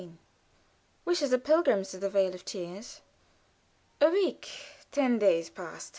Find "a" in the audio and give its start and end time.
4.01-4.09